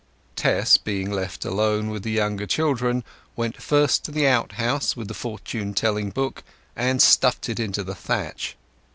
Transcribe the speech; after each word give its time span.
Tess, 0.35 0.77
being 0.77 1.11
left 1.11 1.45
alone 1.45 1.89
with 1.91 2.01
the 2.01 2.09
younger 2.09 2.47
children, 2.47 3.03
went 3.35 3.61
first 3.61 4.03
to 4.05 4.11
the 4.11 4.25
outhouse 4.25 4.95
with 4.97 5.07
the 5.07 5.13
fortune 5.13 5.75
telling 5.75 6.09
book, 6.09 6.43
and 6.75 6.99
stuffed 6.99 7.49
it 7.49 7.59
into 7.59 7.83
the 7.83 7.93
thatch. 7.93 8.57